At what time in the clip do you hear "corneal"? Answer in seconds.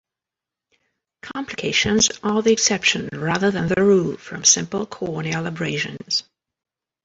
4.87-5.45